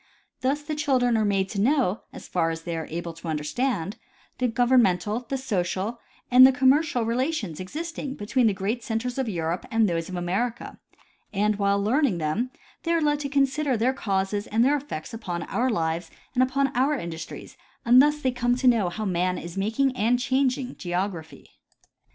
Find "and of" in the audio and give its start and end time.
9.69-9.87